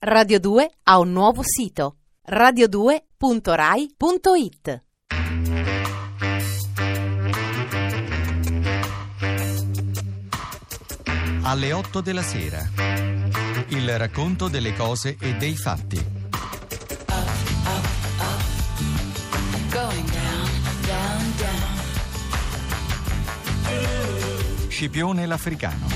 Radio 0.00 0.38
2 0.38 0.70
ha 0.84 1.00
un 1.00 1.10
nuovo 1.10 1.42
sito 1.42 1.96
radio2.rai.it 2.30 4.84
Alle 11.42 11.72
8 11.72 12.00
della 12.00 12.22
sera. 12.22 12.64
Il 13.70 13.98
racconto 13.98 14.46
delle 14.46 14.72
cose 14.72 15.16
e 15.18 15.34
dei 15.34 15.56
fatti. 15.56 16.00
Scipione 24.68 25.26
l'Africano 25.26 25.88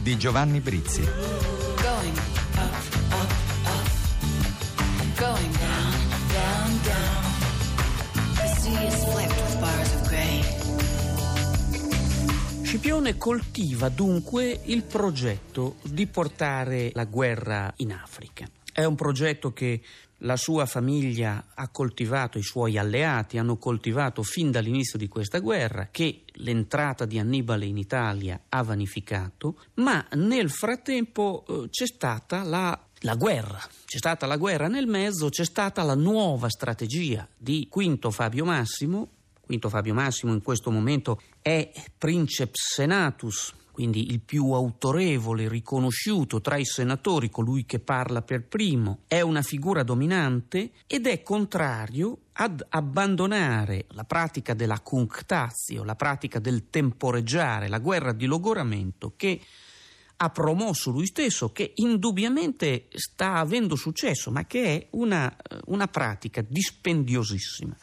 di 0.00 0.16
Giovanni 0.16 0.60
Brizzi. 0.60 1.43
Scipione 12.74 13.16
coltiva 13.16 13.88
dunque 13.88 14.62
il 14.64 14.82
progetto 14.82 15.76
di 15.84 16.08
portare 16.08 16.90
la 16.92 17.04
guerra 17.04 17.72
in 17.76 17.92
Africa. 17.92 18.48
È 18.72 18.82
un 18.82 18.96
progetto 18.96 19.52
che 19.52 19.80
la 20.18 20.36
sua 20.36 20.66
famiglia 20.66 21.52
ha 21.54 21.68
coltivato, 21.68 22.36
i 22.36 22.42
suoi 22.42 22.76
alleati 22.76 23.38
hanno 23.38 23.58
coltivato 23.58 24.24
fin 24.24 24.50
dall'inizio 24.50 24.98
di 24.98 25.06
questa 25.06 25.38
guerra, 25.38 25.86
che 25.92 26.22
l'entrata 26.32 27.04
di 27.04 27.20
Annibale 27.20 27.64
in 27.64 27.76
Italia 27.76 28.40
ha 28.48 28.62
vanificato, 28.64 29.56
ma 29.74 30.04
nel 30.14 30.50
frattempo 30.50 31.44
eh, 31.46 31.68
c'è 31.70 31.86
stata 31.86 32.42
la 32.42 32.76
la 33.04 33.14
guerra, 33.16 33.60
c'è 33.84 33.98
stata 33.98 34.26
la 34.26 34.38
guerra 34.38 34.66
nel 34.66 34.86
mezzo, 34.86 35.28
c'è 35.28 35.44
stata 35.44 35.82
la 35.82 35.94
nuova 35.94 36.48
strategia 36.48 37.28
di 37.36 37.68
Quinto 37.68 38.10
Fabio 38.10 38.46
Massimo. 38.46 39.08
Quinto 39.44 39.68
Fabio 39.68 39.94
Massimo 39.94 40.32
in 40.32 40.42
questo 40.42 40.70
momento 40.70 41.20
è 41.40 41.70
Princeps 41.96 42.74
Senatus, 42.74 43.54
quindi 43.74 44.12
il 44.12 44.20
più 44.20 44.52
autorevole, 44.52 45.48
riconosciuto 45.48 46.40
tra 46.40 46.56
i 46.56 46.64
senatori, 46.64 47.28
colui 47.28 47.64
che 47.64 47.80
parla 47.80 48.22
per 48.22 48.46
primo, 48.46 49.00
è 49.08 49.20
una 49.20 49.42
figura 49.42 49.82
dominante 49.82 50.70
ed 50.86 51.08
è 51.08 51.22
contrario 51.22 52.18
ad 52.34 52.64
abbandonare 52.68 53.86
la 53.88 54.04
pratica 54.04 54.54
della 54.54 54.80
cunctatio, 54.80 55.82
la 55.82 55.96
pratica 55.96 56.38
del 56.38 56.70
temporeggiare, 56.70 57.68
la 57.68 57.80
guerra 57.80 58.12
di 58.12 58.26
logoramento 58.26 59.14
che 59.16 59.40
ha 60.16 60.30
promosso 60.30 60.90
lui 60.90 61.06
stesso, 61.06 61.50
che 61.50 61.72
indubbiamente 61.74 62.86
sta 62.94 63.34
avendo 63.34 63.74
successo, 63.74 64.30
ma 64.30 64.46
che 64.46 64.64
è 64.64 64.86
una, 64.90 65.36
una 65.66 65.88
pratica 65.88 66.42
dispendiosissima, 66.46 67.76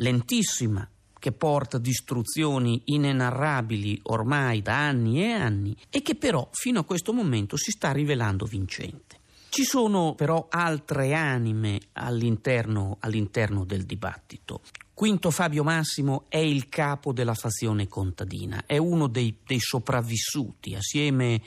lentissima, 0.00 0.88
che 1.18 1.32
porta 1.32 1.78
distruzioni 1.78 2.82
inenarrabili 2.86 4.00
ormai 4.04 4.62
da 4.62 4.86
anni 4.86 5.22
e 5.22 5.32
anni 5.32 5.76
e 5.90 6.02
che 6.02 6.14
però 6.14 6.48
fino 6.52 6.80
a 6.80 6.84
questo 6.84 7.12
momento 7.12 7.56
si 7.56 7.70
sta 7.70 7.92
rivelando 7.92 8.46
vincente. 8.46 9.18
Ci 9.50 9.64
sono 9.64 10.14
però 10.14 10.46
altre 10.48 11.12
anime 11.12 11.80
all'interno, 11.92 12.96
all'interno 13.00 13.64
del 13.64 13.84
dibattito. 13.84 14.62
Quinto 14.94 15.30
Fabio 15.30 15.64
Massimo 15.64 16.24
è 16.28 16.38
il 16.38 16.68
capo 16.68 17.12
della 17.12 17.34
fazione 17.34 17.88
contadina, 17.88 18.64
è 18.64 18.76
uno 18.76 19.06
dei, 19.06 19.36
dei 19.44 19.60
sopravvissuti 19.60 20.74
assieme 20.74 21.42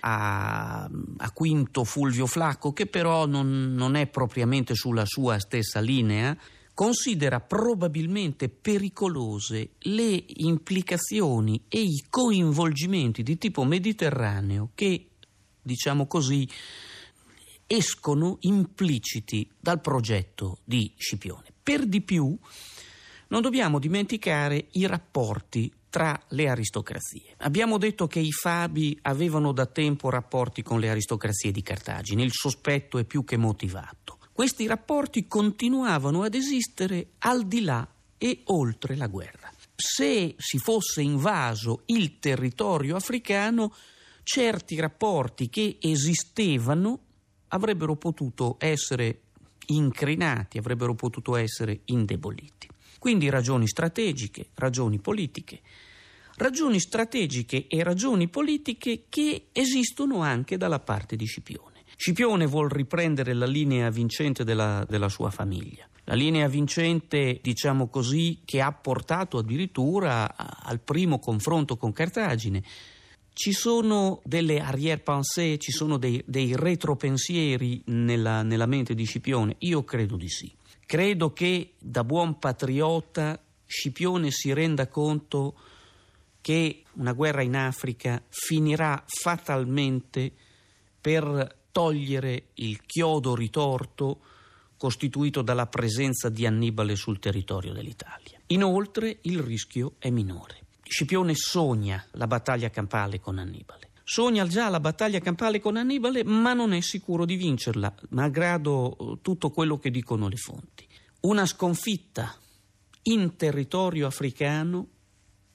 a, 0.00 0.88
a, 1.16 1.30
Quinto 1.32 1.84
Fulvio 1.84 2.26
Flacco, 2.26 2.72
che 2.72 2.86
però 2.86 3.26
non, 3.26 3.72
non 3.74 3.94
è 3.94 4.06
propriamente 4.06 4.74
sulla 4.74 5.04
sua 5.06 5.38
stessa 5.38 5.80
linea, 5.80 6.36
considera 6.78 7.40
probabilmente 7.40 8.48
pericolose 8.48 9.70
le 9.80 10.24
implicazioni 10.36 11.64
e 11.66 11.80
i 11.80 12.04
coinvolgimenti 12.08 13.24
di 13.24 13.36
tipo 13.36 13.64
mediterraneo 13.64 14.70
che, 14.76 15.08
diciamo 15.60 16.06
così, 16.06 16.48
escono 17.66 18.36
impliciti 18.42 19.50
dal 19.58 19.80
progetto 19.80 20.60
di 20.62 20.92
Scipione. 20.96 21.52
Per 21.60 21.84
di 21.84 22.00
più, 22.00 22.38
non 23.26 23.42
dobbiamo 23.42 23.80
dimenticare 23.80 24.68
i 24.74 24.86
rapporti 24.86 25.72
tra 25.90 26.16
le 26.28 26.48
aristocrazie. 26.48 27.34
Abbiamo 27.38 27.78
detto 27.78 28.06
che 28.06 28.20
i 28.20 28.30
Fabi 28.30 28.96
avevano 29.02 29.50
da 29.50 29.66
tempo 29.66 30.10
rapporti 30.10 30.62
con 30.62 30.78
le 30.78 30.90
aristocrazie 30.90 31.50
di 31.50 31.60
Cartagine, 31.60 32.22
il 32.22 32.32
sospetto 32.32 32.98
è 32.98 33.04
più 33.04 33.24
che 33.24 33.36
motivato. 33.36 34.17
Questi 34.38 34.68
rapporti 34.68 35.26
continuavano 35.26 36.22
ad 36.22 36.32
esistere 36.32 37.14
al 37.18 37.48
di 37.48 37.60
là 37.62 37.84
e 38.16 38.42
oltre 38.44 38.94
la 38.94 39.08
guerra. 39.08 39.52
Se 39.74 40.36
si 40.38 40.58
fosse 40.58 41.02
invaso 41.02 41.82
il 41.86 42.20
territorio 42.20 42.94
africano, 42.94 43.74
certi 44.22 44.78
rapporti 44.78 45.48
che 45.48 45.78
esistevano 45.80 47.00
avrebbero 47.48 47.96
potuto 47.96 48.54
essere 48.60 49.22
incrinati, 49.66 50.58
avrebbero 50.58 50.94
potuto 50.94 51.34
essere 51.34 51.80
indeboliti. 51.86 52.68
Quindi 53.00 53.30
ragioni 53.30 53.66
strategiche, 53.66 54.50
ragioni 54.54 55.00
politiche, 55.00 55.62
ragioni 56.36 56.78
strategiche 56.78 57.66
e 57.66 57.82
ragioni 57.82 58.28
politiche 58.28 59.06
che 59.08 59.48
esistono 59.50 60.22
anche 60.22 60.56
dalla 60.56 60.78
parte 60.78 61.16
di 61.16 61.26
Scipione. 61.26 61.67
Scipione 62.00 62.46
vuol 62.46 62.68
riprendere 62.68 63.34
la 63.34 63.44
linea 63.44 63.90
vincente 63.90 64.44
della, 64.44 64.86
della 64.88 65.08
sua 65.08 65.32
famiglia. 65.32 65.84
La 66.04 66.14
linea 66.14 66.46
vincente, 66.46 67.40
diciamo 67.42 67.88
così, 67.88 68.42
che 68.44 68.60
ha 68.60 68.70
portato 68.70 69.38
addirittura 69.38 70.36
al 70.36 70.78
primo 70.78 71.18
confronto 71.18 71.76
con 71.76 71.92
Cartagine. 71.92 72.62
Ci 73.32 73.50
sono 73.50 74.20
delle 74.22 74.60
arrière-pensée, 74.60 75.58
ci 75.58 75.72
sono 75.72 75.96
dei, 75.96 76.22
dei 76.24 76.54
retropensieri 76.54 77.82
nella, 77.86 78.44
nella 78.44 78.66
mente 78.66 78.94
di 78.94 79.04
Scipione? 79.04 79.56
Io 79.58 79.82
credo 79.82 80.14
di 80.14 80.28
sì. 80.28 80.54
Credo 80.86 81.32
che 81.32 81.72
da 81.80 82.04
buon 82.04 82.38
patriota 82.38 83.42
Scipione 83.66 84.30
si 84.30 84.52
renda 84.52 84.86
conto 84.86 85.56
che 86.40 86.84
una 86.92 87.12
guerra 87.12 87.42
in 87.42 87.56
Africa 87.56 88.22
finirà 88.28 89.02
fatalmente 89.04 90.32
per 91.00 91.56
togliere 91.78 92.48
il 92.54 92.84
chiodo 92.84 93.36
ritorto 93.36 94.18
costituito 94.76 95.42
dalla 95.42 95.68
presenza 95.68 96.28
di 96.28 96.44
Annibale 96.44 96.96
sul 96.96 97.20
territorio 97.20 97.72
dell'Italia. 97.72 98.40
Inoltre 98.48 99.18
il 99.22 99.38
rischio 99.38 99.94
è 100.00 100.10
minore. 100.10 100.66
Scipione 100.82 101.36
sogna 101.36 102.04
la 102.12 102.26
battaglia 102.26 102.68
campale 102.68 103.20
con 103.20 103.38
Annibale. 103.38 103.90
Sogna 104.02 104.44
già 104.48 104.68
la 104.68 104.80
battaglia 104.80 105.20
campale 105.20 105.60
con 105.60 105.76
Annibale, 105.76 106.24
ma 106.24 106.52
non 106.52 106.72
è 106.72 106.80
sicuro 106.80 107.24
di 107.24 107.36
vincerla, 107.36 107.94
malgrado 108.08 108.96
eh, 108.98 109.18
tutto 109.22 109.50
quello 109.50 109.78
che 109.78 109.90
dicono 109.90 110.26
le 110.26 110.36
fonti. 110.36 110.84
Una 111.20 111.46
sconfitta 111.46 112.34
in 113.02 113.36
territorio 113.36 114.08
africano 114.08 114.88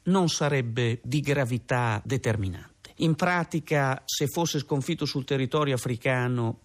non 0.03 0.29
sarebbe 0.29 1.01
di 1.03 1.19
gravità 1.19 2.01
determinante. 2.05 2.72
In 2.97 3.15
pratica, 3.15 4.01
se 4.05 4.27
fosse 4.27 4.59
sconfitto 4.59 5.05
sul 5.05 5.25
territorio 5.25 5.75
africano, 5.75 6.59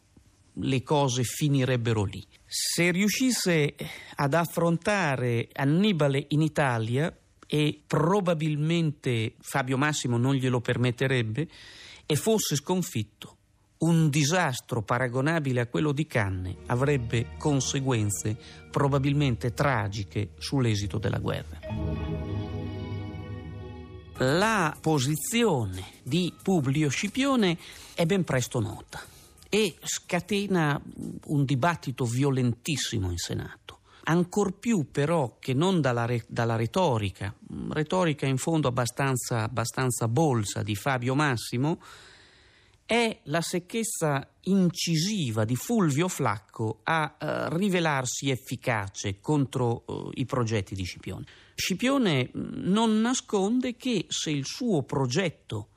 le 0.61 0.83
cose 0.83 1.23
finirebbero 1.23 2.05
lì. 2.05 2.25
Se 2.45 2.91
riuscisse 2.91 3.75
ad 4.17 4.35
affrontare 4.35 5.49
Annibale 5.53 6.27
in 6.29 6.43
Italia, 6.43 7.15
e 7.51 7.81
probabilmente 7.87 9.37
Fabio 9.41 9.79
Massimo 9.79 10.19
non 10.19 10.35
glielo 10.35 10.61
permetterebbe, 10.61 11.49
e 12.05 12.17
fosse 12.17 12.57
sconfitto, 12.57 13.37
un 13.79 14.11
disastro 14.11 14.83
paragonabile 14.83 15.61
a 15.61 15.67
quello 15.67 15.93
di 15.93 16.07
Canne 16.07 16.57
avrebbe 16.67 17.37
conseguenze 17.39 18.37
probabilmente 18.71 19.55
tragiche 19.55 20.31
sull'esito 20.39 20.99
della 20.99 21.19
guerra. 21.19 22.38
La 24.21 24.77
posizione 24.81 25.93
di 26.03 26.35
Publio 26.43 26.89
Scipione 26.89 27.57
è 27.95 28.05
ben 28.05 28.25
presto 28.25 28.59
nota 28.59 29.01
e 29.49 29.77
scatena 29.81 30.81
un 31.27 31.45
dibattito 31.45 32.05
violentissimo 32.05 33.13
in 33.13 33.17
Senato. 33.17 33.79
Ancor 34.03 34.55
più 34.55 34.91
però 34.91 35.37
che 35.39 35.55
non 35.55 35.81
dalla, 35.81 36.05
re, 36.05 36.25
dalla 36.27 36.57
retorica, 36.57 37.33
retorica 37.69 38.27
in 38.27 38.39
fondo 38.39 38.67
abbastanza, 38.67 39.45
abbastanza 39.45 40.09
bolsa 40.09 40.65
di 40.65 40.75
Fabio 40.75 41.15
Massimo, 41.15 41.79
è 42.89 43.21
la 43.25 43.43
secchezza 43.43 44.27
incisiva 44.45 45.45
di 45.45 45.57
Fulvio 45.57 46.09
Flacco 46.09 46.81
a 46.85 47.19
uh, 47.21 47.55
rivelarsi 47.55 48.31
efficace 48.31 49.21
contro 49.21 49.83
uh, 49.85 50.11
i 50.15 50.25
progetti 50.25 50.75
di 50.75 50.85
Scipione. 50.85 51.27
Scipione 51.55 52.31
non 52.33 52.99
nasconde 53.03 53.77
che 53.77 54.07
se 54.09 54.31
il 54.31 54.47
suo 54.47 54.85
progetto 54.85 55.69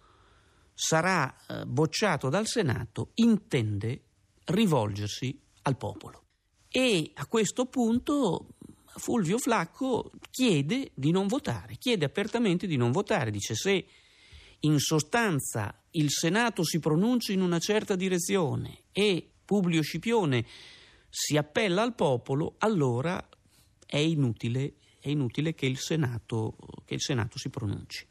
sarà 0.74 1.36
uh, 1.50 1.66
bocciato 1.66 2.30
dal 2.30 2.48
Senato, 2.48 3.12
intende 3.16 4.04
rivolgersi 4.46 5.38
al 5.64 5.76
popolo. 5.76 6.24
E 6.70 7.12
a 7.16 7.26
questo 7.26 7.66
punto 7.66 8.56
Fulvio 8.86 9.38
Flacco 9.38 10.12
chiede 10.30 10.92
di 10.94 11.12
non 11.12 11.28
votare, 11.28 11.76
chiede 11.76 12.06
apertamente 12.06 12.68
di 12.68 12.78
non 12.78 12.92
votare, 12.92 13.32
dice 13.32 13.54
se 13.54 13.86
in 14.62 14.80
sostanza 14.80 15.76
il 15.92 16.10
Senato 16.10 16.64
si 16.64 16.80
pronuncia 16.80 17.32
in 17.32 17.42
una 17.42 17.60
certa 17.60 17.96
direzione 17.96 18.84
e 18.92 19.30
Publio 19.44 19.82
Scipione 19.82 20.46
si 21.10 21.36
appella 21.36 21.82
al 21.82 21.94
popolo, 21.94 22.56
allora 22.60 23.28
è 23.86 23.98
inutile, 23.98 24.76
è 25.00 25.10
inutile 25.10 25.54
che, 25.54 25.66
il 25.66 25.78
Senato, 25.78 26.56
che 26.86 26.94
il 26.94 27.02
Senato 27.02 27.38
si 27.38 27.50
pronunci. 27.50 28.08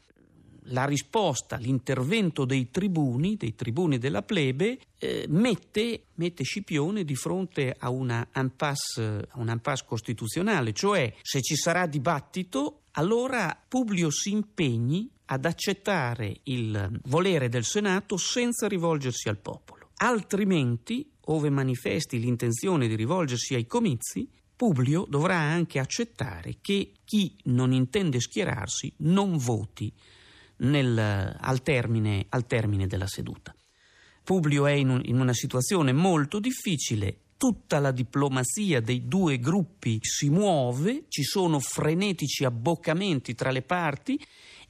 La 0.64 0.84
risposta, 0.84 1.56
l'intervento 1.56 2.44
dei 2.44 2.70
tribuni, 2.70 3.36
dei 3.36 3.54
tribuni 3.54 3.96
della 3.96 4.22
plebe, 4.22 4.78
eh, 4.98 5.24
mette, 5.28 6.04
mette, 6.16 6.44
Scipione 6.44 7.04
di 7.04 7.14
fronte 7.14 7.74
a 7.76 7.88
una 7.88 8.28
impasse, 8.34 9.28
un 9.34 9.48
impasse 9.48 9.84
costituzionale, 9.86 10.74
cioè 10.74 11.14
se 11.22 11.40
ci 11.40 11.56
sarà 11.56 11.86
dibattito, 11.86 12.82
allora 12.92 13.58
Publio 13.66 14.10
si 14.10 14.32
impegni 14.32 15.10
ad 15.32 15.44
accettare 15.44 16.40
il 16.44 17.00
volere 17.04 17.48
del 17.48 17.64
Senato 17.64 18.16
senza 18.16 18.66
rivolgersi 18.66 19.28
al 19.28 19.38
popolo. 19.38 19.90
Altrimenti, 19.96 21.08
ove 21.26 21.50
manifesti 21.50 22.18
l'intenzione 22.18 22.88
di 22.88 22.96
rivolgersi 22.96 23.54
ai 23.54 23.66
comizi, 23.66 24.28
Publio 24.56 25.06
dovrà 25.08 25.38
anche 25.38 25.78
accettare 25.78 26.58
che 26.60 26.92
chi 27.04 27.34
non 27.44 27.72
intende 27.72 28.20
schierarsi 28.20 28.92
non 28.98 29.38
voti 29.38 29.90
nel, 30.58 30.98
al, 31.40 31.62
termine, 31.62 32.26
al, 32.28 32.46
termine, 32.46 32.86
della 32.86 33.06
seduta. 33.06 33.54
Publio 34.22 34.66
è 34.66 34.72
in, 34.72 34.90
un, 34.90 35.00
in 35.04 35.18
una 35.18 35.32
situazione 35.32 35.92
molto 35.92 36.40
difficile, 36.40 37.20
tutta 37.38 37.78
la 37.78 37.90
diplomazia 37.90 38.82
dei 38.82 39.06
due 39.06 39.38
gruppi 39.38 39.98
si 40.02 40.28
muove, 40.28 41.04
ci 41.08 41.22
sono 41.22 41.58
frenetici 41.58 42.44
abboccamenti 42.44 43.34
tra 43.34 43.50
le 43.50 43.62
parti 43.62 44.20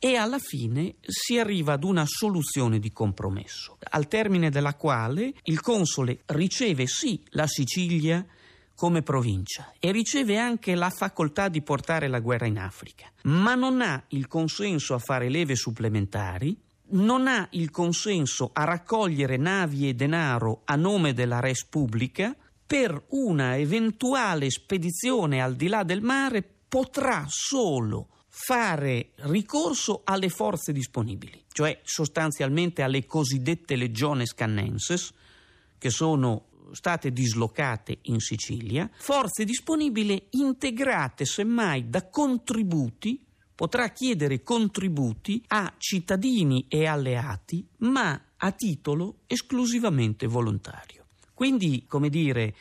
e 0.02 0.17
alla 0.17 0.38
fine 0.38 0.94
si 1.06 1.38
arriva 1.38 1.75
ad 1.75 1.85
una 1.85 2.06
soluzione 2.06 2.79
di 2.79 2.91
compromesso, 2.91 3.76
al 3.91 4.08
termine 4.08 4.49
della 4.49 4.75
quale 4.75 5.35
il 5.43 5.61
console 5.61 6.23
riceve 6.26 6.87
sì 6.87 7.23
la 7.32 7.47
Sicilia 7.47 8.25
come 8.75 9.02
provincia 9.02 9.75
e 9.79 9.93
riceve 9.93 10.38
anche 10.38 10.75
la 10.75 10.88
facoltà 10.88 11.50
di 11.50 11.61
portare 11.61 12.08
la 12.08 12.20
guerra 12.20 12.47
in 12.47 12.58
Africa, 12.58 13.12
ma 13.25 13.55
non 13.55 13.82
ha 13.82 14.02
il 14.08 14.26
consenso 14.26 14.94
a 14.94 14.99
fare 14.99 15.29
leve 15.29 15.55
supplementari, 15.55 16.56
non 16.93 17.29
ha 17.29 17.47
il 17.50 17.70
consenso 17.70 18.49
a 18.55 18.64
raccogliere 18.64 19.37
navi 19.37 19.87
e 19.87 19.93
denaro 19.93 20.62
a 20.64 20.76
nome 20.76 21.12
della 21.12 21.41
res 21.41 21.67
pubblica, 21.67 22.35
per 22.67 23.05
una 23.08 23.58
eventuale 23.58 24.49
spedizione 24.49 25.43
al 25.43 25.56
di 25.56 25.69
là 25.69 25.82
del 25.82 26.00
mare 26.00 26.43
potrà 26.67 27.26
solo 27.29 28.08
fare 28.42 29.10
ricorso 29.16 30.00
alle 30.04 30.31
forze 30.31 30.72
disponibili, 30.72 31.44
cioè 31.52 31.78
sostanzialmente 31.82 32.81
alle 32.81 33.04
cosiddette 33.04 33.76
legiones 33.76 34.32
cannenses, 34.32 35.12
che 35.76 35.90
sono 35.90 36.46
state 36.72 37.12
dislocate 37.12 37.98
in 38.02 38.19
Sicilia, 38.19 38.88
forze 38.96 39.44
disponibili 39.44 40.28
integrate 40.31 41.26
semmai 41.26 41.90
da 41.90 42.08
contributi 42.08 43.22
potrà 43.54 43.90
chiedere 43.90 44.42
contributi 44.42 45.44
a 45.48 45.75
cittadini 45.76 46.64
e 46.66 46.87
alleati, 46.87 47.62
ma 47.81 48.19
a 48.38 48.52
titolo 48.52 49.19
esclusivamente 49.26 50.26
volontario. 50.26 51.04
Quindi, 51.34 51.84
come 51.87 52.08
dire, 52.08 52.54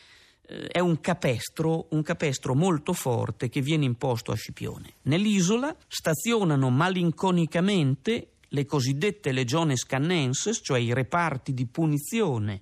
è 0.68 0.80
un 0.80 1.00
capestro, 1.00 1.88
un 1.92 2.02
capestro 2.02 2.56
molto 2.56 2.94
forte 2.94 3.50
che 3.50 3.62
viene 3.62 3.86
imposto 3.86 4.32
a 4.32 4.36
Scipione. 4.36 4.94
Nell'isola 5.04 5.76
stazionano 5.88 6.70
malinconicamente 6.70 8.32
le 8.48 8.66
cosiddette 8.66 9.32
legione 9.32 9.76
scannenses, 9.76 10.60
cioè 10.64 10.80
i 10.80 10.94
reparti 10.94 11.54
di 11.54 11.68
punizione 11.68 12.62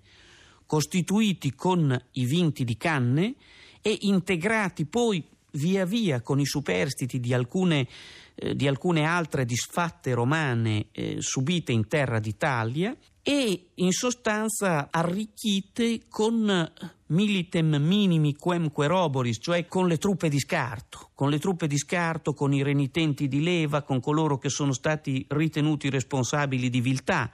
costituiti 0.66 1.56
con 1.56 1.98
i 2.12 2.26
vinti 2.26 2.66
di 2.66 2.76
canne 2.76 3.36
e 3.82 3.98
integrati 4.02 4.86
poi 4.86 5.24
via 5.52 5.86
via 5.86 6.22
con 6.22 6.42
i 6.42 6.46
superstiti 6.46 7.22
di 7.22 7.34
alcune, 7.34 7.88
eh, 8.36 8.54
di 8.54 8.68
alcune 8.68 9.06
altre 9.06 9.46
disfatte 9.46 10.14
romane 10.14 10.88
eh, 10.92 11.18
subite 11.20 11.72
in 11.72 11.88
terra 11.88 12.20
d'Italia 12.20 12.94
e 13.30 13.72
in 13.74 13.92
sostanza 13.92 14.88
arricchite 14.90 16.04
con 16.08 16.72
militem 17.08 17.76
minimi 17.76 18.38
quemque 18.38 18.88
roboris, 18.88 19.40
cioè 19.42 19.68
con 19.68 19.90
le 19.90 19.98
truppe 19.98 20.30
di 20.30 20.40
scarto, 20.40 21.10
con 21.14 21.30
le 21.30 21.38
truppe 21.38 21.68
di 21.68 21.78
scarto, 21.78 22.34
con 22.34 22.54
i 22.54 22.64
renitenti 22.64 23.28
di 23.28 23.44
leva, 23.44 23.82
con 23.82 24.00
coloro 24.00 24.38
che 24.38 24.48
sono 24.48 24.72
stati 24.72 25.26
ritenuti 25.28 25.90
responsabili 25.90 26.70
di 26.70 26.80
viltà. 26.80 27.30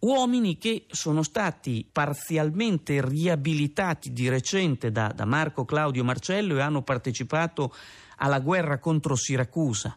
Uomini 0.00 0.58
che 0.58 0.84
sono 0.90 1.22
stati 1.22 1.88
parzialmente 1.90 3.00
riabilitati 3.02 4.12
di 4.12 4.28
recente 4.28 4.92
da, 4.92 5.14
da, 5.16 5.24
Marco 5.24 5.64
Claudio 5.64 6.04
Marcello 6.04 6.58
e 6.58 6.60
hanno 6.60 6.82
partecipato 6.82 7.72
alla 8.16 8.40
guerra 8.40 8.78
contro 8.80 9.16
Siracusa, 9.16 9.96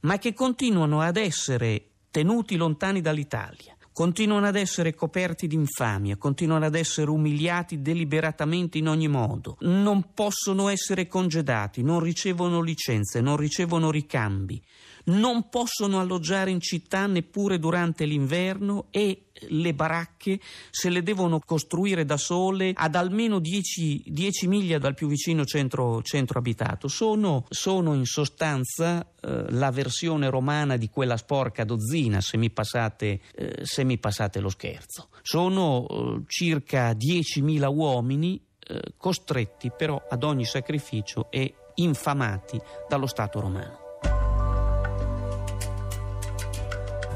ma 0.00 0.16
che 0.16 0.32
continuano 0.32 1.02
ad 1.02 1.18
essere 1.18 1.84
tenuti 2.10 2.56
lontani 2.56 3.02
dall'Italia, 3.02 3.76
continuano 3.92 4.46
ad 4.46 4.56
essere 4.56 4.94
coperti 4.94 5.46
di 5.46 5.56
infamia, 5.56 6.16
continuano 6.16 6.66
ad 6.66 6.74
essere 6.74 7.10
umiliati 7.10 7.82
deliberatamente 7.82 8.78
in 8.78 8.88
ogni 8.88 9.08
modo, 9.08 9.56
non 9.60 10.12
possono 10.14 10.68
essere 10.68 11.06
congedati, 11.06 11.82
non 11.82 12.00
ricevono 12.00 12.60
licenze, 12.60 13.20
non 13.20 13.36
ricevono 13.36 13.90
ricambi 13.90 14.62
non 15.10 15.48
possono 15.48 16.00
alloggiare 16.00 16.50
in 16.50 16.60
città 16.60 17.06
neppure 17.06 17.58
durante 17.58 18.04
l'inverno 18.04 18.86
e 18.90 19.26
le 19.48 19.72
baracche 19.72 20.38
se 20.70 20.90
le 20.90 21.02
devono 21.02 21.40
costruire 21.40 22.04
da 22.04 22.16
sole 22.16 22.72
ad 22.74 22.94
almeno 22.94 23.38
10, 23.38 24.04
10 24.06 24.46
miglia 24.46 24.78
dal 24.78 24.94
più 24.94 25.08
vicino 25.08 25.44
centro, 25.44 26.02
centro 26.02 26.38
abitato. 26.38 26.88
Sono, 26.88 27.46
sono, 27.48 27.94
in 27.94 28.04
sostanza 28.04 29.00
eh, 29.20 29.50
la 29.50 29.70
versione 29.70 30.28
romana 30.28 30.76
di 30.76 30.88
quella 30.90 31.16
sporca 31.16 31.64
dozzina, 31.64 32.20
se 32.20 32.36
mi 32.36 32.50
passate, 32.50 33.20
eh, 33.34 33.60
se 33.62 33.84
mi 33.84 33.98
passate 33.98 34.40
lo 34.40 34.50
scherzo. 34.50 35.08
Sono 35.22 35.86
eh, 35.88 36.22
circa 36.26 36.92
10.000 36.92 37.66
uomini 37.74 38.40
eh, 38.66 38.94
costretti 38.96 39.70
però 39.76 40.00
ad 40.08 40.22
ogni 40.22 40.44
sacrificio 40.44 41.30
e 41.30 41.54
infamati 41.76 42.60
dallo 42.88 43.06
Stato 43.06 43.40
romano. 43.40 43.79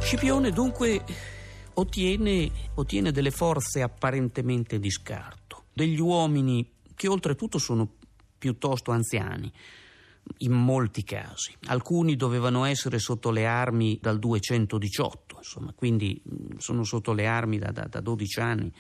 Scipione 0.04 0.50
dunque 0.50 1.02
ottiene, 1.72 2.50
ottiene 2.74 3.10
delle 3.10 3.30
forze 3.30 3.80
apparentemente 3.80 4.78
di 4.78 4.90
scarto, 4.90 5.64
degli 5.72 5.98
uomini 5.98 6.70
che 6.94 7.08
oltretutto 7.08 7.56
sono 7.56 7.88
piuttosto 8.36 8.90
anziani 8.90 9.50
in 10.38 10.52
molti 10.52 11.04
casi. 11.04 11.56
Alcuni 11.68 12.16
dovevano 12.16 12.66
essere 12.66 12.98
sotto 12.98 13.30
le 13.30 13.46
armi 13.46 13.98
dal 14.00 14.18
218, 14.18 15.36
insomma, 15.38 15.72
quindi 15.72 16.22
sono 16.58 16.84
sotto 16.84 17.14
le 17.14 17.26
armi 17.26 17.56
da, 17.58 17.72
da, 17.72 17.86
da 17.88 18.00
12 18.00 18.40
anni, 18.40 18.72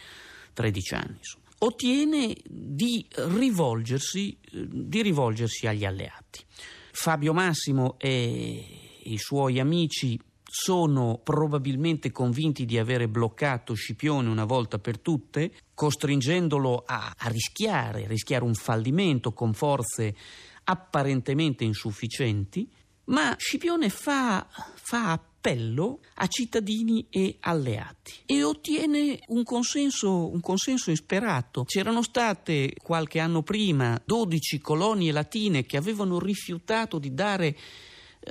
13 0.52 0.94
anni. 0.94 1.16
Insomma. 1.16 1.44
Ottiene 1.60 2.36
di 2.46 3.04
rivolgersi, 3.14 4.36
di 4.52 5.00
rivolgersi 5.00 5.66
agli 5.66 5.86
alleati. 5.86 6.44
Fabio 6.92 7.32
Massimo 7.32 7.96
e 7.98 9.00
i 9.04 9.16
suoi 9.16 9.58
amici 9.58 10.20
sono 10.56 11.18
probabilmente 11.20 12.12
convinti 12.12 12.64
di 12.64 12.78
avere 12.78 13.08
bloccato 13.08 13.74
Scipione 13.74 14.28
una 14.28 14.44
volta 14.44 14.78
per 14.78 15.00
tutte, 15.00 15.50
costringendolo 15.74 16.84
a, 16.86 17.12
a 17.18 17.28
rischiare, 17.28 18.06
rischiare 18.06 18.44
un 18.44 18.54
fallimento 18.54 19.32
con 19.32 19.52
forze 19.52 20.14
apparentemente 20.62 21.64
insufficienti, 21.64 22.70
ma 23.06 23.34
Scipione 23.36 23.88
fa, 23.88 24.46
fa 24.74 25.10
appello 25.10 25.98
a 26.14 26.26
cittadini 26.28 27.08
e 27.10 27.36
alleati 27.40 28.22
e 28.24 28.44
ottiene 28.44 29.18
un 29.26 29.42
consenso, 29.42 30.30
un 30.30 30.40
consenso 30.40 30.90
insperato. 30.90 31.64
C'erano 31.64 32.00
state 32.00 32.74
qualche 32.80 33.18
anno 33.18 33.42
prima 33.42 34.00
12 34.04 34.60
colonie 34.60 35.10
latine 35.10 35.66
che 35.66 35.76
avevano 35.76 36.20
rifiutato 36.20 37.00
di 37.00 37.12
dare 37.12 37.56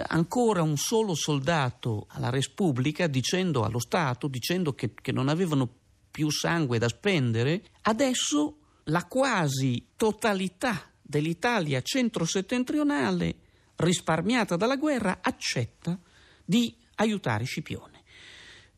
ancora 0.07 0.61
un 0.61 0.77
solo 0.77 1.15
soldato 1.15 2.05
alla 2.09 2.29
Repubblica 2.29 3.07
dicendo 3.07 3.63
allo 3.63 3.79
Stato, 3.79 4.27
dicendo 4.27 4.73
che, 4.73 4.93
che 4.93 5.11
non 5.11 5.29
avevano 5.29 5.69
più 6.09 6.29
sangue 6.29 6.77
da 6.77 6.87
spendere, 6.87 7.63
adesso 7.83 8.57
la 8.85 9.05
quasi 9.05 9.89
totalità 9.95 10.91
dell'Italia 11.01 11.81
centro-settentrionale, 11.81 13.35
risparmiata 13.77 14.55
dalla 14.55 14.77
guerra, 14.77 15.19
accetta 15.21 15.99
di 16.43 16.75
aiutare 16.95 17.45
Scipione. 17.45 18.03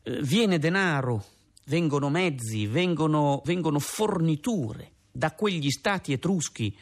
Eh, 0.02 0.20
viene 0.22 0.58
denaro 0.58 1.24
vengono 1.66 2.08
mezzi, 2.10 2.66
vengono, 2.66 3.42
vengono 3.44 3.78
forniture 3.78 4.92
da 5.10 5.32
quegli 5.32 5.70
stati 5.70 6.12
etruschi 6.12 6.76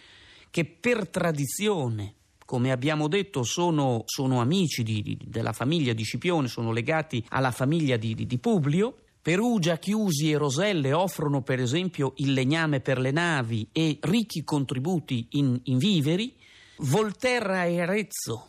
che 0.50 0.64
per 0.64 1.08
tradizione 1.08 2.14
come 2.44 2.70
abbiamo 2.70 3.08
detto, 3.08 3.42
sono, 3.42 4.02
sono 4.06 4.40
amici 4.40 4.82
di, 4.82 5.02
di, 5.02 5.18
della 5.24 5.52
famiglia 5.52 5.92
di 5.92 6.02
Scipione, 6.02 6.48
sono 6.48 6.72
legati 6.72 7.24
alla 7.28 7.50
famiglia 7.50 7.96
di, 7.96 8.14
di 8.14 8.38
Publio. 8.38 8.96
Perugia, 9.22 9.78
Chiusi 9.78 10.30
e 10.30 10.36
Roselle 10.36 10.92
offrono 10.92 11.42
per 11.42 11.58
esempio 11.58 12.12
il 12.16 12.34
legname 12.34 12.80
per 12.80 12.98
le 12.98 13.10
navi 13.10 13.66
e 13.72 13.98
ricchi 14.02 14.44
contributi 14.44 15.28
in, 15.30 15.58
in 15.64 15.78
viveri. 15.78 16.36
Volterra 16.78 17.64
e 17.64 17.80
Arezzo 17.80 18.48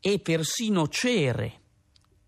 e 0.00 0.18
persino 0.18 0.88
Cere 0.88 1.59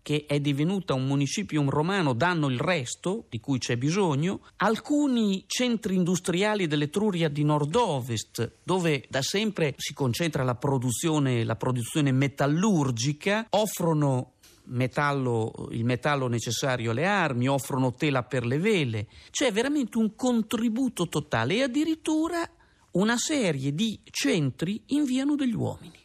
che 0.03 0.25
è 0.27 0.39
divenuta 0.39 0.93
un 0.93 1.07
municipium 1.07 1.69
romano, 1.69 2.13
danno 2.13 2.49
il 2.49 2.59
resto 2.59 3.25
di 3.29 3.39
cui 3.39 3.57
c'è 3.57 3.77
bisogno. 3.77 4.41
Alcuni 4.57 5.45
centri 5.47 5.95
industriali 5.95 6.67
dell'Etruria 6.67 7.29
di 7.29 7.43
nord-ovest, 7.43 8.59
dove 8.63 9.05
da 9.09 9.21
sempre 9.21 9.73
si 9.77 9.93
concentra 9.93 10.43
la 10.43 10.55
produzione, 10.55 11.43
la 11.45 11.55
produzione 11.55 12.11
metallurgica, 12.11 13.47
offrono 13.49 14.33
Metallo, 14.65 15.67
il 15.71 15.83
metallo 15.83 16.27
necessario 16.27 16.91
alle 16.91 17.05
armi, 17.05 17.49
offrono 17.49 17.93
tela 17.93 18.23
per 18.23 18.45
le 18.45 18.59
vele. 18.59 19.07
C'è 19.29 19.51
veramente 19.51 19.97
un 19.97 20.15
contributo 20.15 21.09
totale 21.09 21.55
e 21.55 21.63
addirittura 21.63 22.49
una 22.91 23.17
serie 23.17 23.73
di 23.73 23.99
centri 24.09 24.81
inviano 24.87 25.35
degli 25.35 25.53
uomini. 25.53 25.99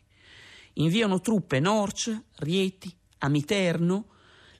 Inviano 0.75 1.21
truppe 1.21 1.61
Norcia, 1.61 2.21
Rieti, 2.39 2.93
Amiterno, 3.19 4.07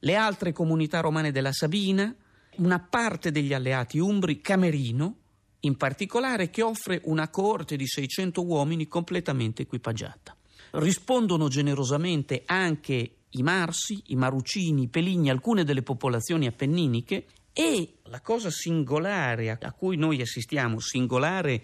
le 0.01 0.15
altre 0.15 0.53
comunità 0.53 1.01
romane 1.01 1.33
della 1.33 1.53
Sabina, 1.53 2.15
una 2.57 2.79
parte 2.79 3.31
degli 3.31 3.53
alleati 3.53 3.99
umbri, 3.99 4.41
Camerino, 4.41 5.17
in 5.61 5.77
particolare, 5.77 6.51
che 6.51 6.63
offre 6.63 7.01
una 7.05 7.29
coorte 7.29 7.77
di 7.77 7.87
600 7.87 8.45
uomini 8.45 8.87
completamente 8.87 9.63
equipaggiata. 9.63 10.37
Rispondono 10.73 11.49
generosamente 11.49 12.43
anche 12.47 13.13
i 13.31 13.43
Marsi, 13.43 14.03
i 14.07 14.17
Marucini, 14.17 14.83
i 14.83 14.89
Peligni, 14.89 15.31
alcune 15.31 15.65
delle 15.65 15.83
popolazioni 15.83 16.47
appenniniche 16.47 17.27
e 17.53 17.95
la 18.05 18.21
cosa 18.21 18.51
singolare 18.51 19.51
a 19.51 19.73
cui 19.73 19.97
noi 19.97 20.21
assistiamo, 20.21 20.79
singolare 20.79 21.63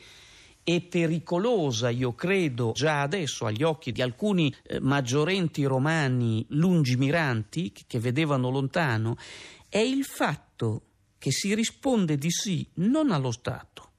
e 0.64 0.80
pericolosa, 0.80 1.90
io 1.90 2.14
credo, 2.14 2.72
già 2.74 3.02
adesso 3.02 3.44
agli 3.44 3.62
occhi 3.62 3.92
di 3.92 4.00
alcuni 4.00 4.52
eh, 4.62 4.80
maggiorenti 4.80 5.62
romani 5.64 6.44
lungimiranti 6.48 7.70
che, 7.70 7.84
che 7.86 8.00
vedevano 8.00 8.48
lontano, 8.48 9.16
è 9.68 9.78
il 9.78 10.04
fatto 10.04 10.82
che 11.18 11.30
si 11.30 11.54
risponde 11.54 12.16
di 12.16 12.30
sì 12.30 12.66
non 12.76 13.10
allo 13.10 13.30
Stato, 13.30 13.90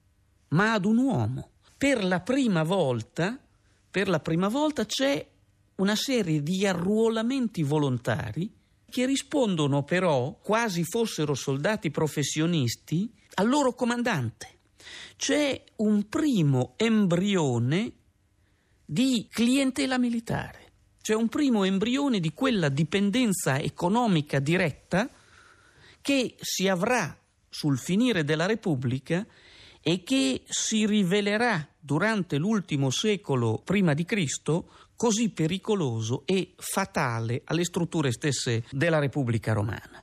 ma 0.48 0.72
ad 0.72 0.84
un 0.84 0.98
uomo. 0.98 1.50
Per 1.78 2.04
la 2.04 2.20
prima 2.20 2.64
volta, 2.64 3.38
per 3.88 4.08
la 4.08 4.20
prima 4.20 4.48
volta 4.48 4.84
c'è 4.84 5.24
una 5.76 5.94
serie 5.94 6.42
di 6.42 6.66
arruolamenti 6.66 7.62
volontari 7.62 8.52
che 8.88 9.06
rispondono 9.06 9.84
però, 9.84 10.38
quasi 10.42 10.82
fossero 10.84 11.34
soldati 11.34 11.90
professionisti, 11.90 13.12
al 13.34 13.48
loro 13.48 13.74
comandante 13.74 14.55
c'è 15.16 15.62
un 15.76 16.08
primo 16.08 16.74
embrione 16.76 17.92
di 18.84 19.26
clientela 19.30 19.98
militare, 19.98 20.72
c'è 21.02 21.14
un 21.14 21.28
primo 21.28 21.64
embrione 21.64 22.20
di 22.20 22.32
quella 22.32 22.68
dipendenza 22.68 23.58
economica 23.58 24.38
diretta 24.38 25.08
che 26.00 26.36
si 26.40 26.68
avrà 26.68 27.18
sul 27.48 27.78
finire 27.78 28.22
della 28.24 28.46
Repubblica 28.46 29.26
e 29.80 30.02
che 30.02 30.42
si 30.46 30.84
rivelerà 30.84 31.66
durante 31.78 32.38
l'ultimo 32.38 32.90
secolo 32.90 33.60
prima 33.64 33.94
di 33.94 34.04
Cristo 34.04 34.68
così 34.96 35.30
pericoloso 35.30 36.22
e 36.26 36.54
fatale 36.56 37.42
alle 37.44 37.64
strutture 37.64 38.10
stesse 38.10 38.64
della 38.70 38.98
Repubblica 38.98 39.52
Romana. 39.52 40.02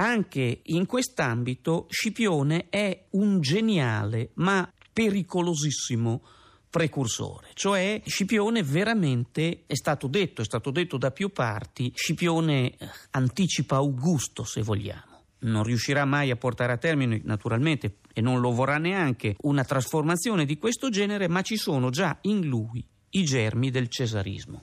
Anche 0.00 0.60
in 0.62 0.86
quest'ambito 0.86 1.86
Scipione 1.88 2.68
è 2.68 3.06
un 3.10 3.40
geniale 3.40 4.30
ma 4.34 4.72
pericolosissimo 4.92 6.22
precursore, 6.70 7.48
cioè 7.54 8.00
Scipione 8.04 8.62
veramente 8.62 9.64
è 9.66 9.74
stato 9.74 10.06
detto, 10.06 10.42
è 10.42 10.44
stato 10.44 10.70
detto 10.70 10.98
da 10.98 11.10
più 11.10 11.30
parti, 11.30 11.90
Scipione 11.96 12.76
eh, 12.76 12.88
anticipa 13.10 13.76
Augusto 13.76 14.44
se 14.44 14.62
vogliamo. 14.62 15.24
Non 15.40 15.64
riuscirà 15.64 16.04
mai 16.04 16.30
a 16.30 16.36
portare 16.36 16.72
a 16.72 16.78
termine, 16.78 17.20
naturalmente, 17.24 17.96
e 18.12 18.20
non 18.20 18.40
lo 18.40 18.52
vorrà 18.52 18.78
neanche, 18.78 19.34
una 19.40 19.64
trasformazione 19.64 20.44
di 20.44 20.58
questo 20.58 20.90
genere, 20.90 21.26
ma 21.26 21.42
ci 21.42 21.56
sono 21.56 21.90
già 21.90 22.18
in 22.22 22.46
lui 22.46 22.86
i 23.10 23.24
germi 23.24 23.70
del 23.70 23.88
cesarismo. 23.88 24.62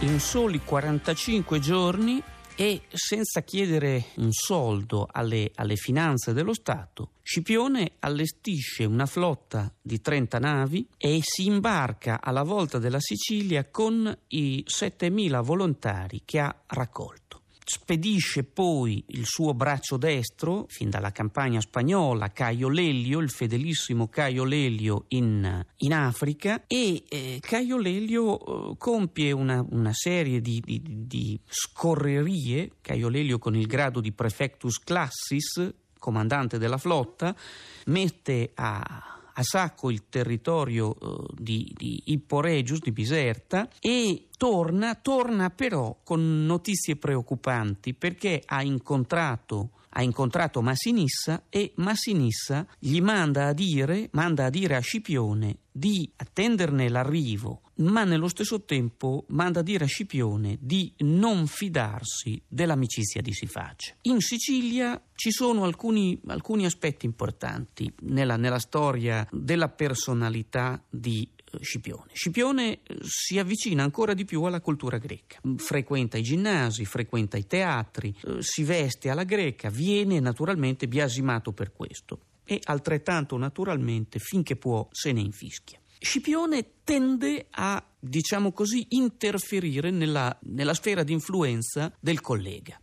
In 0.00 0.20
soli 0.20 0.60
45 0.60 1.58
giorni 1.58 2.22
e 2.54 2.82
senza 2.92 3.42
chiedere 3.42 4.06
un 4.16 4.30
soldo 4.30 5.08
alle, 5.10 5.50
alle, 5.56 5.74
finanze 5.74 6.32
dello 6.32 6.54
Stato, 6.54 7.12
Scipione 7.22 7.92
allestisce 8.00 8.84
una 8.84 9.06
flotta 9.06 9.72
di 9.80 10.00
30 10.00 10.38
navi 10.38 10.88
e 10.96 11.18
si 11.22 11.46
imbarca 11.46 12.20
alla 12.20 12.42
volta 12.42 12.78
della 12.78 13.00
Sicilia 13.00 13.68
con 13.70 14.16
i 14.28 14.64
7.000 14.66 15.42
volontari 15.42 16.22
che 16.24 16.38
ha 16.38 16.62
raccolto 16.66 17.27
spedisce 17.68 18.44
poi 18.44 19.04
il 19.08 19.26
suo 19.26 19.52
braccio 19.52 19.98
destro, 19.98 20.64
fin 20.68 20.88
dalla 20.88 21.12
campagna 21.12 21.60
spagnola, 21.60 22.32
Caio 22.32 22.70
Lelio, 22.70 23.18
il 23.18 23.30
fedelissimo 23.30 24.08
Caio 24.08 24.44
Lelio 24.44 25.04
in, 25.08 25.64
in 25.76 25.92
Africa, 25.92 26.64
e 26.66 27.04
eh, 27.08 27.38
Caio 27.40 27.76
Lelio 27.76 28.70
eh, 28.70 28.76
compie 28.78 29.32
una, 29.32 29.64
una 29.68 29.92
serie 29.92 30.40
di, 30.40 30.62
di, 30.64 30.82
di 30.82 31.38
scorrerie, 31.46 32.72
Caio 32.80 33.08
Lelio 33.08 33.38
con 33.38 33.54
il 33.54 33.66
grado 33.66 34.00
di 34.00 34.12
prefectus 34.12 34.78
classis, 34.78 35.70
comandante 35.98 36.56
della 36.56 36.78
flotta, 36.78 37.36
mette 37.84 38.52
a 38.54 39.17
a 39.38 39.42
sacco 39.42 39.90
il 39.90 40.08
territorio 40.08 40.94
uh, 40.98 41.24
di, 41.32 41.72
di 41.76 42.02
Ippo 42.06 42.40
Regius, 42.40 42.80
di 42.80 42.90
Biserta, 42.90 43.68
e 43.78 44.26
torna, 44.36 44.96
torna 44.96 45.50
però 45.50 46.00
con 46.02 46.44
notizie 46.44 46.96
preoccupanti 46.96 47.94
perché 47.94 48.42
ha 48.44 48.62
incontrato 48.62 49.70
ha 49.90 50.02
incontrato 50.02 50.60
Massinissa 50.60 51.44
e 51.48 51.72
Massinissa 51.76 52.66
gli 52.78 53.00
manda 53.00 53.46
a 53.46 53.52
dire, 53.52 54.10
manda 54.12 54.44
a, 54.44 54.50
dire 54.50 54.76
a 54.76 54.80
Scipione 54.80 55.56
di 55.72 56.08
attenderne 56.16 56.88
l'arrivo, 56.88 57.62
ma 57.78 58.04
nello 58.04 58.28
stesso 58.28 58.62
tempo 58.62 59.24
manda 59.28 59.60
a 59.60 59.62
dire 59.62 59.84
a 59.84 59.88
Scipione 59.88 60.58
di 60.60 60.92
non 60.98 61.46
fidarsi 61.46 62.40
dell'amicizia 62.46 63.20
di 63.20 63.32
Siface. 63.32 63.96
In 64.02 64.20
Sicilia 64.20 65.00
ci 65.14 65.30
sono 65.30 65.64
alcuni, 65.64 66.20
alcuni 66.26 66.64
aspetti 66.64 67.06
importanti 67.06 67.92
nella, 68.02 68.36
nella 68.36 68.58
storia 68.58 69.26
della 69.30 69.68
personalità 69.68 70.82
di 70.88 71.28
Scipione. 71.60 72.10
Scipione 72.12 72.80
eh, 72.82 72.98
si 73.02 73.38
avvicina 73.38 73.82
ancora 73.82 74.14
di 74.14 74.24
più 74.24 74.42
alla 74.42 74.60
cultura 74.60 74.98
greca, 74.98 75.40
frequenta 75.56 76.18
i 76.18 76.22
ginnasi, 76.22 76.84
frequenta 76.84 77.36
i 77.36 77.46
teatri, 77.46 78.14
eh, 78.22 78.36
si 78.40 78.64
veste 78.64 79.08
alla 79.08 79.24
greca, 79.24 79.70
viene 79.70 80.20
naturalmente 80.20 80.88
biasimato 80.88 81.52
per 81.52 81.72
questo 81.72 82.20
e 82.44 82.60
altrettanto 82.64 83.36
naturalmente 83.36 84.18
finché 84.18 84.56
può 84.56 84.88
se 84.90 85.12
ne 85.12 85.20
infischia. 85.20 85.78
Scipione 86.00 86.82
tende 86.84 87.46
a, 87.50 87.84
diciamo 87.98 88.52
così, 88.52 88.86
interferire 88.90 89.90
nella, 89.90 90.36
nella 90.42 90.74
sfera 90.74 91.02
di 91.02 91.12
influenza 91.12 91.92
del 92.00 92.20
collega 92.20 92.80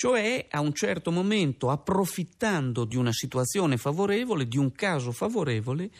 cioè 0.00 0.46
a 0.48 0.60
un 0.60 0.72
certo 0.72 1.10
momento, 1.10 1.68
approfittando 1.68 2.86
di 2.86 2.96
una 2.96 3.12
situazione 3.12 3.76
favorevole, 3.76 4.48
di 4.48 4.56
un 4.56 4.72
caso 4.72 5.12
favorevole, 5.12 5.90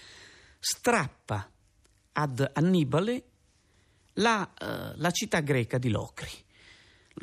strappa 0.59 1.51
ad 2.13 2.51
Annibale 2.55 3.25
la, 4.15 4.51
uh, 4.59 4.99
la 4.99 5.11
città 5.11 5.41
greca 5.41 5.77
di 5.77 5.91
Locri. 5.91 6.31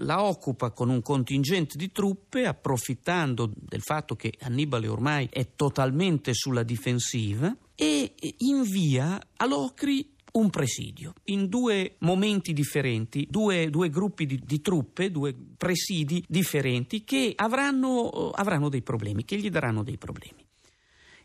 La 0.01 0.21
occupa 0.21 0.69
con 0.69 0.89
un 0.89 1.01
contingente 1.01 1.77
di 1.77 1.91
truppe, 1.91 2.45
approfittando 2.45 3.51
del 3.55 3.81
fatto 3.81 4.15
che 4.15 4.35
Annibale 4.41 4.87
ormai 4.87 5.27
è 5.31 5.55
totalmente 5.55 6.35
sulla 6.35 6.61
difensiva, 6.61 7.57
e 7.79 8.15
invia 8.39 9.21
a 9.35 9.45
Locri 9.45 10.15
un 10.33 10.49
presidio 10.49 11.13
in 11.25 11.47
due 11.47 11.95
momenti 11.99 12.53
differenti, 12.53 13.27
due, 13.29 13.69
due 13.69 13.89
gruppi 13.89 14.25
di, 14.25 14.41
di, 14.43 14.61
truppe, 14.61 15.11
due 15.11 15.33
presidi 15.33 16.23
differenti 16.27 17.03
che 17.03 17.33
avranno, 17.35 18.31
avranno 18.31 18.69
dei 18.69 18.81
problemi, 18.81 19.25
che 19.25 19.37
gli 19.37 19.49
daranno 19.49 19.83
dei 19.83 19.97
problemi. 19.97 20.43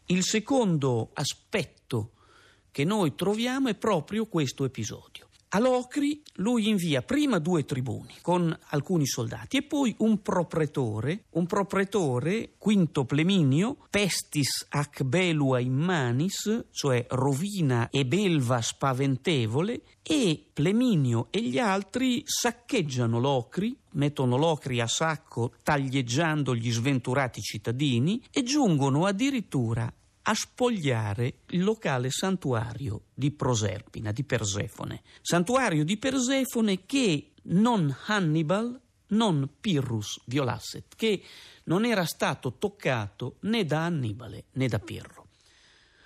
Il 0.07 0.23
secondo 0.23 1.11
aspetto 1.15 2.13
che 2.71 2.85
noi 2.85 3.15
troviamo 3.15 3.69
è 3.69 3.75
proprio 3.75 4.27
questo 4.27 4.65
episodio. 4.65 5.29
A 5.55 5.59
Locri 5.59 6.23
lui 6.37 6.71
invia 6.71 7.03
prima 7.03 7.39
due 7.39 7.67
tribuni 7.67 8.15
con 8.23 8.59
alcuni 8.71 9.07
soldati 9.07 9.59
e 9.59 9.63
poi 9.63 9.95
un 9.99 10.23
propretore, 10.23 11.25
un 11.33 11.45
propretore 11.45 12.55
Quinto 12.57 13.05
Pleminio, 13.05 13.77
pestis 13.91 14.65
ac 14.71 15.03
belua 15.03 15.61
in 15.61 15.75
manis, 15.75 16.69
cioè 16.71 17.05
rovina 17.11 17.91
e 17.91 18.07
belva 18.07 18.63
spaventevole, 18.63 19.83
e 20.03 20.43
Pleminio 20.51 21.27
e 21.29 21.43
gli 21.43 21.59
altri 21.59 22.23
saccheggiano 22.25 23.21
Locri, 23.21 23.77
mettono 23.91 24.39
Locri 24.39 24.81
a 24.81 24.87
sacco 24.87 25.53
taglieggiando 25.63 26.55
gli 26.55 26.73
sventurati 26.73 27.43
cittadini 27.43 28.25
e 28.31 28.43
giungono 28.43 29.05
addirittura 29.05 29.93
a 30.23 30.35
spogliare 30.35 31.41
il 31.49 31.65
locale 31.65 32.11
santuario 32.11 33.07
di 33.13 33.31
Proserpina, 33.33 34.13
di 34.13 34.25
Persefone. 34.25 35.03
Santuario 35.21 35.85
di 35.85 35.97
Persefone 35.97 36.87
che 36.87 37.33
non 37.45 37.95
Hannibal, 38.07 38.81
non 39.09 39.49
Pirrus 39.61 40.21
violasset, 40.27 40.95
che 40.97 41.23
non 41.65 41.85
era 41.85 42.05
stato 42.05 42.55
toccato 42.55 43.37
né 43.41 43.65
da 43.65 43.85
Annibale 43.85 44.45
né 44.53 44.69
da 44.69 44.79
Pirro. 44.79 45.29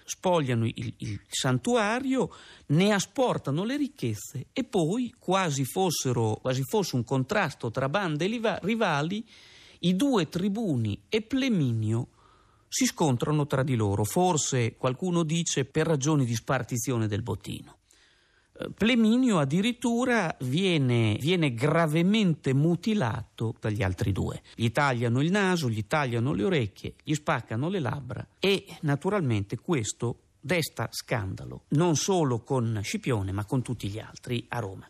Spogliano 0.05 0.67
il, 0.67 0.95
il 0.99 1.21
santuario, 1.29 2.31
ne 2.67 2.93
asportano 2.93 3.65
le 3.65 3.77
ricchezze 3.77 4.47
e 4.53 4.65
poi, 4.65 5.13
quasi, 5.19 5.65
fossero, 5.65 6.39
quasi 6.41 6.63
fosse 6.63 6.95
un 6.95 7.05
contrasto 7.05 7.71
tra 7.71 7.89
bande 7.89 8.27
rivali, 8.63 9.27
i 9.81 9.97
due 9.97 10.29
tribuni 10.29 11.03
e 11.09 11.23
Pleminio 11.23 12.09
si 12.77 12.85
scontrano 12.85 13.47
tra 13.47 13.63
di 13.63 13.75
loro, 13.75 14.05
forse 14.05 14.77
qualcuno 14.77 15.23
dice 15.23 15.65
per 15.65 15.87
ragioni 15.87 16.27
di 16.27 16.35
spartizione 16.35 17.07
del 17.09 17.23
bottino. 17.23 17.79
Eh, 18.53 18.69
Pleminio 18.69 19.39
addirittura 19.39 20.37
viene, 20.41 21.17
viene, 21.19 21.55
gravemente 21.55 22.53
mutilato 22.53 23.55
dagli 23.59 23.83
altri 23.83 24.13
due. 24.13 24.43
Gli 24.55 24.71
tagliano 24.73 25.23
il 25.23 25.31
naso, 25.31 25.71
gli 25.71 25.87
tagliano 25.87 26.35
le 26.35 26.45
orecchie, 26.45 26.97
gli 27.03 27.15
spaccano 27.15 27.71
le 27.71 27.81
labbra 27.81 28.27
e 28.39 28.67
naturalmente 28.83 29.57
questo 29.57 30.19
desta 30.39 30.89
scandalo, 30.91 31.63
non 31.69 31.97
solo 31.97 32.41
con 32.41 32.81
Scipione 32.83 33.33
ma 33.33 33.47
con 33.47 33.63
tutti 33.63 33.89
gli 33.89 33.99
altri 33.99 34.45
a 34.49 34.59
Roma. 34.59 34.87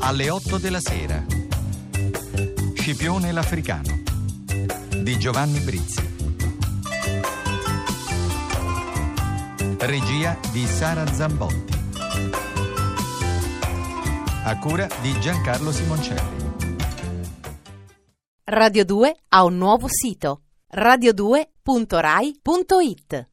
Alle 0.00 0.28
8 0.28 0.58
della 0.58 0.80
sera. 0.80 1.24
Scipione 2.74 3.30
l'Africano 3.30 4.01
di 5.02 5.18
Giovanni 5.18 5.58
Brizzi. 5.58 6.00
Regia 9.78 10.38
di 10.52 10.64
Sara 10.64 11.04
Zambotti. 11.12 11.72
A 14.44 14.58
cura 14.58 14.86
di 15.00 15.18
Giancarlo 15.18 15.72
Simoncelli. 15.72 16.40
Radio 18.44 18.84
2 18.84 19.16
ha 19.30 19.44
un 19.44 19.56
nuovo 19.56 19.88
sito 19.88 20.42
radio2.rai.it 20.72 23.31